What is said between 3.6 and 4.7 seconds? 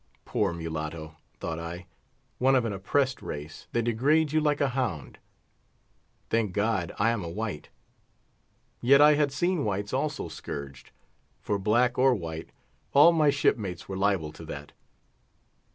they degrade you like a